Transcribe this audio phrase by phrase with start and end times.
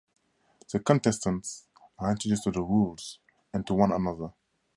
[0.73, 1.67] The contestants
[1.99, 3.19] are introduced to the rules
[3.53, 4.33] and to one another.